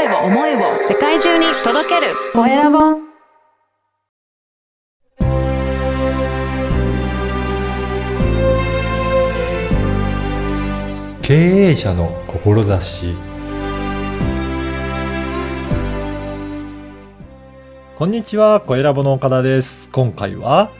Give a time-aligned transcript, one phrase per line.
[0.00, 2.78] 声を、思いを世界中に届けるコエラボ。
[11.20, 13.14] 経営者の志
[17.98, 19.90] こんにちは、コエラボの岡田です。
[19.90, 20.70] 今回は、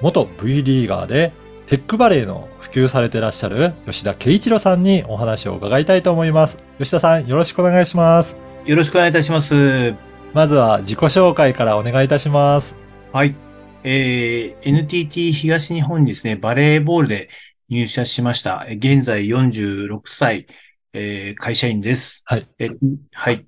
[0.00, 1.32] 元 V リーガーで、
[1.66, 6.58] テックバレーの普及されていらっしゃる吉田圭一郎さんにお話を伺いたいと思います。
[6.78, 8.47] 吉田さん、よろしくお願いします。
[8.68, 9.94] よろしくお願いいたします。
[10.34, 12.76] まずは自己紹介からお願いいたします。
[13.14, 13.34] はい。
[13.82, 17.30] えー、NTT 東日本にですね、バレーボールで
[17.70, 18.66] 入社しました。
[18.68, 20.46] え現在46歳、
[20.92, 22.20] えー、会社員です。
[22.26, 22.46] はい。
[22.58, 22.68] え
[23.12, 23.46] はい。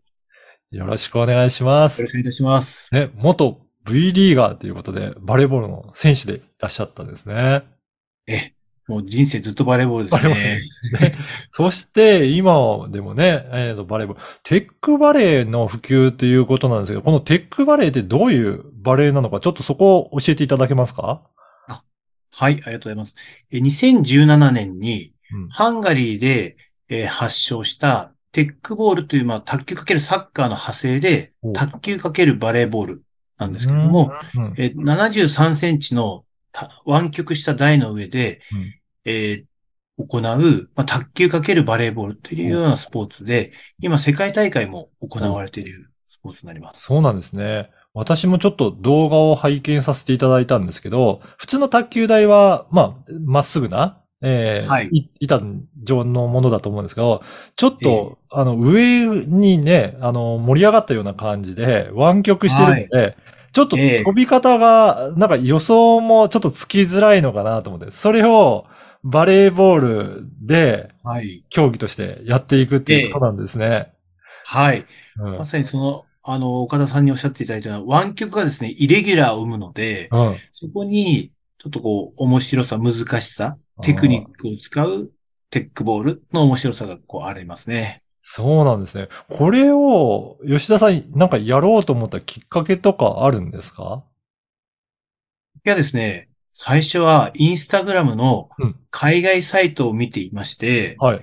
[0.70, 2.06] よよろしくお願いしますろ。
[2.06, 2.88] しくお願いいたします。
[2.94, 7.64] ね、元 V リーガーということで、バレーボールの選手でいらっしゃったんですね。
[8.26, 8.54] え、
[8.90, 11.10] もう人生ずっとバレーボールですバレーボールね。
[11.10, 11.18] ね、
[11.52, 12.52] そして、今
[12.90, 21.22] でもね、えーと、バレーボール、テックバレーの普及ということなんですけど、このテックバレーってどういうバレーなのか、ちょっとそこを教えていただけますか？
[22.32, 23.14] はい、ありがとうございます。
[23.50, 26.56] え2017年にうん、ハンガリーで、
[26.88, 33.02] えー発祥したテックボールという、まあ、卓球かけるサッカーの派生でお、卓球かけるバレーボール
[33.38, 39.46] なんですけれども、うん、えー73センチのた湾曲した台の上で、うんえー
[39.98, 40.22] 行う、
[40.74, 46.82] まあ、卓球かけるバレーボールというようなスポーツで、今世界大会も行われているスポーツになります。
[46.82, 47.70] そうなんですね。
[47.92, 54.96] 私もちょっと動画を拝見させていただいたんですけど、普通の卓球台は、まあ、まっすぐな、えーはい。
[55.20, 55.40] 板
[55.82, 57.22] 状のものだと思うんですけど、
[57.56, 63.16] ちょっえと、あの、上にね、あの、盛り上がったような感じで、湾曲してるので、
[63.52, 64.04] ちょっとええ。
[64.04, 68.66] 飛び方が、なんか予想もちょっとつきづらいのかなと思って、それを
[69.02, 71.44] バレーボールではい。
[71.48, 73.92] 競技としてやっていくっていうことなんですね。
[74.44, 74.84] はい。
[75.18, 80.36] うんまさにその、あの、岡田さんにおっしゃっていただいたような、湾曲がですね、イレギュラーを生むので、うん。
[80.52, 85.10] そこに、ちょっとこう、面白さ、難しさ、テクニックを使う
[85.50, 88.02] テックボールの面白さがこう、ありますね。
[88.22, 89.08] そうなんですね。
[89.28, 94.04] これを、吉田さん、なんかやろうと思ったきっかけとかあるんですか？
[95.66, 101.20] いやですね、最初はインスタグラムのうん海外サイトを見ていまして、はい。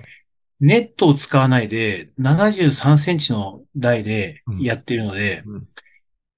[0.60, 5.62] ネットを使わないで73センチの台でうんやっているので、うん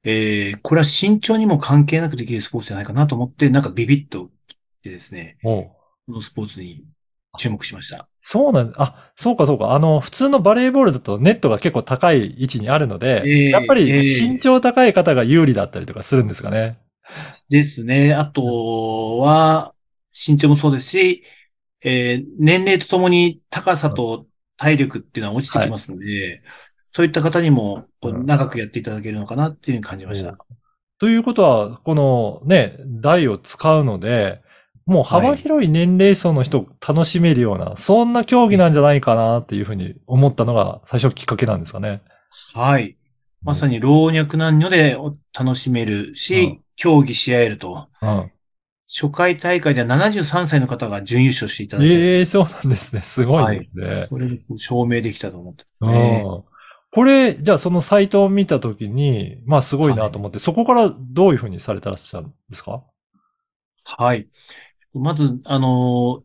[0.03, 5.75] えーこれは身長にも関係なくできるスポーツじゃないかなと思って、なんかビビッと来てですね、こ
[6.09, 6.85] のスポーツに
[7.39, 8.09] 注目しました。
[8.23, 9.73] そうなんあ、そうかそうか。
[9.73, 16.79] あの、普通のバレーボールだとネットが結構高い位置にあるので、ええやっぱりええ身長高い方が有利だったりとかするんですかね。
[17.49, 18.15] ですね。
[18.15, 19.75] あとは、
[20.29, 21.25] 身長もそうですし、
[21.83, 24.27] えー年齢とともに高さと
[24.57, 26.43] 体力っていうのは落ちてきますので、
[26.87, 30.39] そういった方にもこううん長くやっていただけるのかなっていうふうに感じましおた。
[30.99, 34.43] ということは、このね、台を使うので、
[34.85, 42.03] もう幅広い年齢層の人を楽しめるような、そんな競技なんじゃないかなっていうふうに思ったのが最初きっかけなんですかね。
[42.55, 42.97] はい。
[43.43, 44.97] まさに老若男女で
[45.33, 47.89] 楽しめるし、うん競技し合えると。
[48.01, 48.33] うん。
[48.93, 53.03] 初回大会では73歳の方が準優勝していただいて、ええそうなんですね。
[53.03, 54.07] すごいですね。
[54.09, 56.25] それで証明できたと思ってますね。
[56.27, 56.43] うん
[56.93, 62.83] これ、じゃあそのサイトを見たときに、まあすごいなと思って、そこからどういうふうにされてらっしゃるんですか？
[63.85, 64.27] はい。
[64.93, 66.25] まず、あの、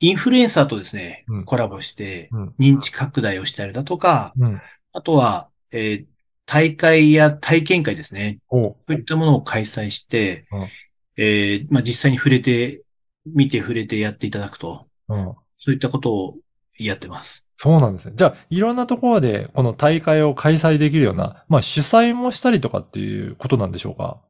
[0.00, 4.60] インフルエンサーとですね、うんコラボしてうん、認知拡大をしたりだとか、うん。
[4.92, 6.06] あとは、えー
[6.46, 8.38] 大会や体験会ですね。
[8.50, 10.68] そういったものを開催して、うん
[11.16, 12.82] えーまあ、実際に触れて、
[13.26, 15.34] 見て触れてやっていただくと、うん。
[15.56, 16.36] そういったことを
[16.78, 17.46] やってます。
[17.54, 18.12] そうなんですね。
[18.16, 24.20] じゃあ、いろんなところでこの大会を開催できるような、まあ主催もしたりとかっていうことなんでしょうか？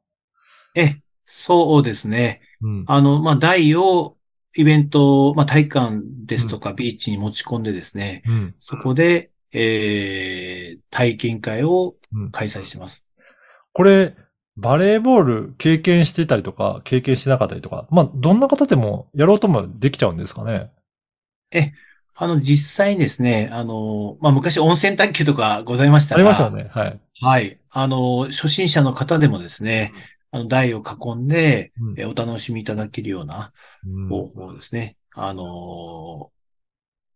[0.76, 2.42] え、そうですね。
[2.60, 2.84] うん。
[2.86, 4.16] あの、まあ、台を、
[4.56, 8.54] イベント、まあ、体育館ですとか、ビーチに持ち込んでですね、うん。
[8.60, 11.94] そこで、えー、体験会をうん
[12.32, 13.06] 開催してます。
[13.72, 14.16] これ、
[14.56, 20.70] バレーボール経験してたりとか、経験してなかったりとか、まあ、どんな方でもやろうともできちゃうんですかね？
[22.16, 26.70] あの、実際にですね、あの、まあ、昔温泉卓球とかございましたが、ありましたよね。
[26.70, 27.00] はい。
[27.20, 27.58] はい。
[27.70, 29.92] あの、初心者の方でもですね、
[30.30, 33.52] あの、台を囲んで、うんえお楽しみいただけるような
[33.84, 34.96] うん方法ですね。
[35.16, 36.30] あの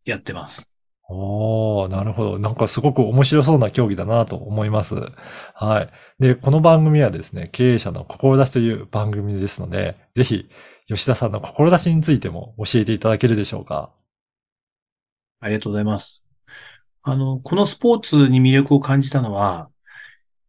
[0.05, 0.69] やってます。
[1.11, 2.39] おー、なるほど。
[2.39, 4.95] なんかすごく面白そうな競技だなと思います。
[5.55, 5.91] はい。
[6.23, 10.51] で、この番組はですね、経営者の志という番組ですので、ぜひ、
[10.87, 13.91] 吉田さんの志についても教えていただけるでしょうか？
[15.41, 16.27] ありがとうございます。
[17.03, 19.71] あの、このスポーツに魅力を感じたのは、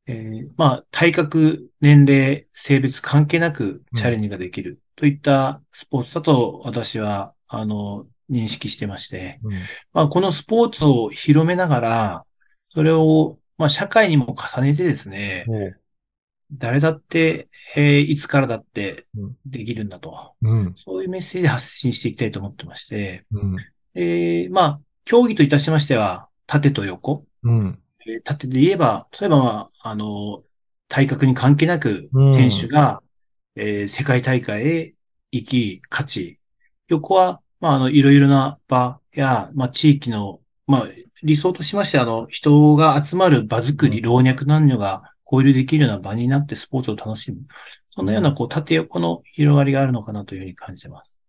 [0.07, 9.53] えーまあ、体格、年齢、性別関係なくチャレンジができるといったスポーツだと私は、あの、認識してまして、うん。
[9.93, 12.25] まあ、このスポーツを広めながら、
[12.63, 15.45] それを、まあ、社会にも重ねてですね、
[16.51, 20.33] 誰だって、えーいつからだってうんできるんだと。
[20.41, 20.73] うん。
[20.75, 23.55] そういうメッセージで発信していきたいと思ってまして、うん。
[23.93, 27.25] えーまあ、競技といたしましては、縦と横。
[27.43, 27.79] うん。
[28.07, 30.43] えー縦で言えば、例えば、まあ、あの、
[30.87, 33.03] 体格に関係なくうん、選手が、
[33.55, 34.95] えー世界大会へ
[35.31, 36.39] 行き、勝ち。
[36.87, 40.87] 横は、まあ、あの、いろいろな場や、まあ、地域の、まあ、
[41.23, 47.39] 理想としまして、あの、人が集まる場作り、うん老若男女が交流できるような場になってスポーツを楽しむ。
[47.89, 51.19] そんなような、こう、縦横の広がりがあるのかなというふうに感じてます。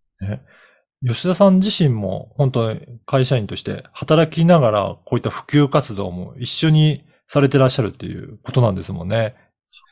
[1.04, 9.34] 吉田さん自身も本当に会社員として働きながらこういった普及活動も一緒にされてらっしゃるっていうことなんですもんね。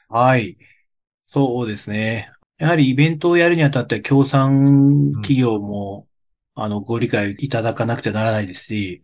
[0.09, 0.59] はい。
[1.23, 2.31] そうですね。
[2.59, 6.08] やはりイベントをやるにあたって、協賛企業も、
[6.61, 9.03] あの、ご理解いただかなくてならないですし、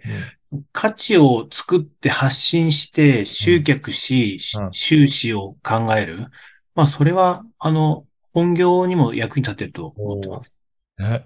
[0.72, 4.72] 価値を作って発信して、集客し、うん。
[4.72, 6.28] 収支を考える。
[6.74, 10.52] まあ、それは、あの、本業にも役に立てると思ってます。
[10.98, 11.24] ね、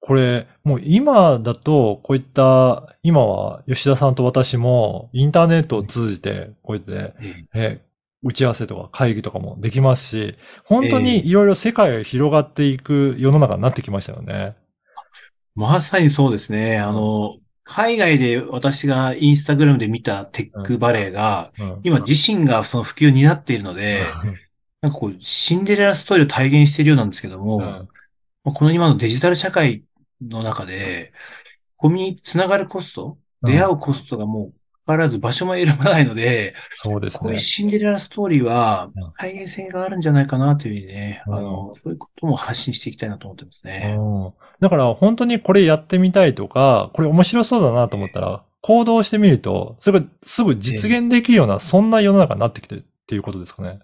[0.00, 7.14] これ、もう今だと、こういった、今は吉田さんと私もインターネットを通じて、こうやって、
[7.54, 7.94] ええ。
[8.24, 14.56] 打ち合わせとか会議とかもできますし、本当にいろいろ世界が広がっていく世の中になってきましたよね。
[15.54, 16.78] まさにそうですね。
[16.78, 21.80] あの、海外で私がインスタグラムで見たテックバレーが、うん。
[21.82, 24.02] 今自身がその普及になっているので、
[24.82, 27.88] なんかこう、シンデレラストーリーを体現しているようなんですけども、
[28.42, 29.84] この今のデジタル社会
[30.20, 31.12] の中で、
[31.76, 33.52] コミュニつながるコスト、うん。
[33.52, 37.38] 出会うコストがもう変わらず場所も選ばないので、そうですねこういう。
[37.38, 43.96] シンデレラストーリーはうん再現性があるんじゃないかなというふうにね、うんあの、そういうことも発信していきたいなと思ってますね。
[43.98, 53.80] うんだから本当にこれやってみたいとか、これ面白そうだなと思ったら、行動してみると、それがすぐ実現できるような、そんな世の中になってきてるっていうことですかね。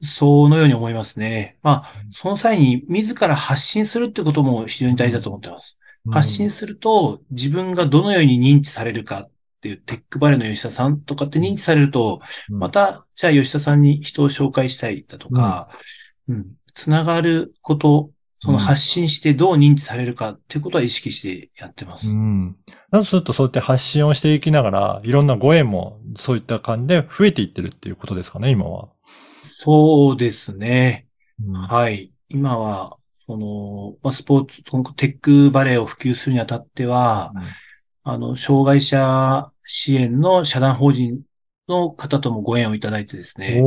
[0.00, 1.56] そのように思いますね。
[1.62, 5.78] まあ、その際に自ら発信するってことも非常に大事だと思ってます。
[6.10, 9.30] 発信すると自分がどのように認知されるかっ
[9.60, 12.20] ていうテックバレーの吉田さんとかって認知されると、
[12.50, 15.68] うんまた、じゃあ吉田さんに人を紹介したいだとか、
[16.28, 18.10] うん、つながること、
[18.40, 22.08] その発信してどう認知されるかっていうことは意識してやってます。
[22.08, 22.56] うん。
[22.92, 28.90] だとすると、そうやって発信をしていきながら、いろんなご縁もそういった感じで増えていってるっていうことですかね、今は。
[29.42, 31.08] そうですね。
[31.44, 32.12] うんはい。
[32.28, 34.62] 今は、その、まあ、スポーツ、
[34.94, 37.32] テックバレーを普及するにあたっては、
[38.10, 41.22] あの、障害者支援の社団法人
[41.68, 43.62] の方ともご縁をいただいてですね、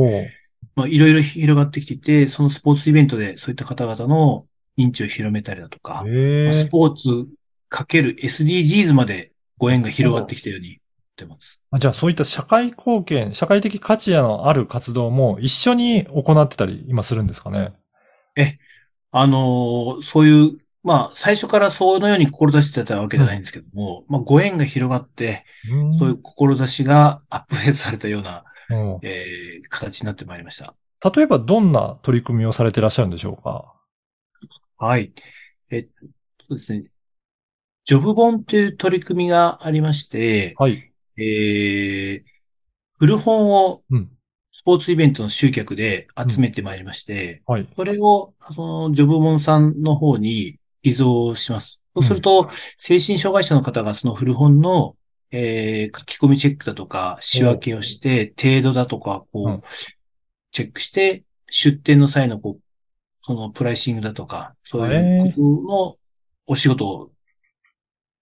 [0.74, 4.46] まあ、いろいろ広がってきていて、そのスポーツイベントでそういった方々の
[4.76, 7.28] 認知を広めたりだとか、スポーツ
[7.68, 10.80] かける SDGs までご縁が広がってきたように言っ
[11.16, 11.60] てます。
[11.70, 17.74] あじゃあそういった社会貢献、社会的価値のある活動も一緒に行ってたり今するんですかね？
[19.12, 30.74] あのーそういう、まあ、最初からそのように志してたわけじゃないんですけども、まあ、ご縁が広がって、うんそういう志がアップデートされたような、うんえー形になってまいりました。
[31.14, 33.72] 例えばどんな取り組みをされていらっしゃるんでしょうか？
[34.76, 35.12] はい。
[35.70, 35.88] えっ
[36.48, 36.86] とですね、
[37.84, 40.92] ジョブ本っていう取り組みがありまして、はい。
[41.16, 42.22] えー、
[42.98, 44.08] 古本をうん。
[44.54, 47.66] スポーツイベントの集客で集めてまいりまして、はい。
[47.74, 51.80] それを、その、ジョブ本さんの方に偽造します。
[51.94, 52.48] そうすると、
[52.78, 54.96] 精神障害者の方がその古本の、
[55.30, 59.62] えー書き込みチェックだとか、仕分けをして、程度だとか、こう、うん
[60.54, 62.62] チェックして、出店の際の、こう、
[63.22, 65.96] そのプライシングだとか、そういうことの
[66.46, 67.10] お仕事を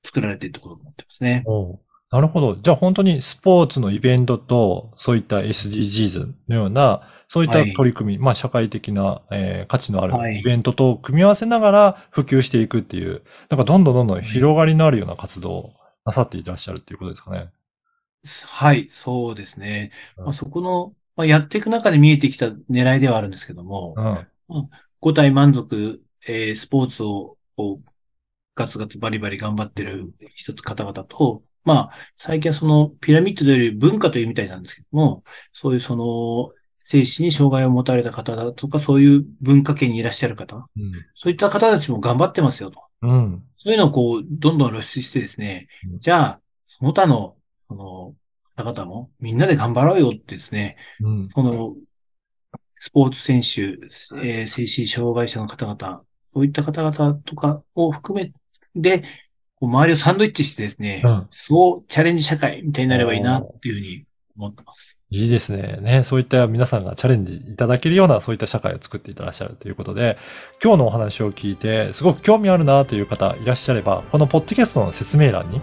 [0.05, 1.43] 作られているところになってますね。
[2.11, 2.57] なるほど。
[2.57, 15.73] じゃあ本当にスポーツのイベントと、そういった SDGs のような、そういったはい取り組み、まあ社会的な、えー価値のあはいるイベントと組み合わせながら普及していくっていう、なんかどんどんどんどん広がりのあるような活動を
[16.05, 17.51] なさっていらっしゃるっていうことですかね。
[18.47, 19.93] はい、そうですね。
[20.17, 23.95] うんまあ、そこの、まあ、やっていく中で見えてきた狙いではあるんですけども、
[24.49, 24.71] うん。
[25.01, 27.37] 五体満足、えースポーツを、
[28.55, 36.53] ガツガツバリバリ頑張ってる一つ方々と、まあ、最近はそのピラミッドというより文化というみたいなんですけども、そういうその、
[36.91, 40.67] 精神に障害を持たれた方だとか、そういう文化圏にいらっしゃる方、
[41.15, 42.83] そういった方たちも頑張ってますよと。
[43.03, 43.11] うん。
[43.11, 43.45] うん。
[43.55, 48.15] そういうのをこう、どんどん露出してですねうん、じゃあ、その他の、その、
[48.57, 51.27] 方々もみんなで頑張ろうよってですね、うん。
[51.29, 51.77] その、
[52.75, 53.63] スポーツ選手、
[54.27, 58.33] えー精神障害者の方々、そういった方々とかを含め
[58.83, 59.05] て、
[59.61, 64.07] こう周りをサンドイッチしてですね、うんそうチャレンジ社会みたいになればいいなっていうふうに
[64.41, 65.01] 思ってます。
[65.11, 65.79] いいですね。
[65.81, 70.19] ね、そういった皆さんがチャレンジいただけるような、そういった社会を作っていたらっしゃるということで、
[70.63, 75.61] 今日のお話を聞いて、すごく興味あるなという方いらっしゃれば、このポッドキャストの説明欄に、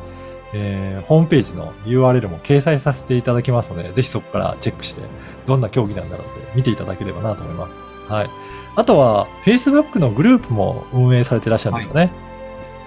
[0.54, 5.02] えーホームページの URL も掲載させていただきますので、ぜひそこからチェックして、
[5.46, 7.80] どんな競技なんだろうって見ていただければなと思います。
[8.08, 8.30] はい。
[8.76, 12.12] あとは、Facebook のグループも運営されていらっしゃるんですよね。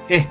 [0.09, 0.27] え、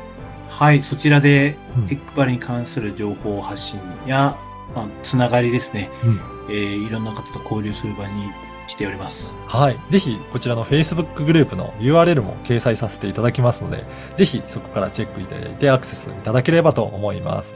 [0.47, 4.37] はい、そちらでうんテックバレに関する情報発信や、
[4.75, 8.31] まあ、つながりですね、うんえーいろんな方と交流する場に
[8.67, 9.35] しております。
[9.47, 9.79] はい。
[9.89, 13.83] ぜひ、こちらの Facebook グループの URL も掲載させていただきますので、
[14.15, 17.55] ぜひそこからチェックいただいてアクセスいただければと思います。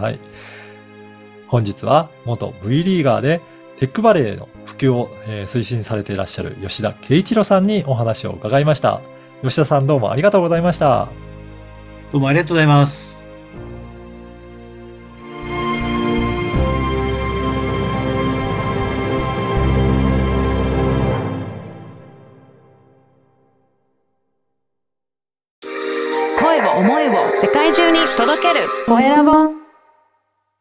[0.00, 0.18] はい。
[1.48, 3.40] 本日は元 V リーガーで
[3.78, 9.00] テックバレーの普及を、えー推進されていらっしゃる吉田圭一郎さんにお話を伺いました。
[9.42, 11.08] 吉田さんどうもありがとうございました。
[12.12, 13.05] どうもありがとうございます。